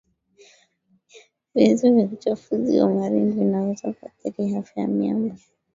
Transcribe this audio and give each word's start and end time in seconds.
Vyanzo 1.55 1.91
vya 1.93 2.05
uchafuzi 2.05 2.79
wa 2.79 2.89
marine 2.89 3.31
vinaweza 3.31 3.93
kuathiri 3.93 4.55
afya 4.55 4.83
ya 4.83 4.87
miamba 4.89 5.35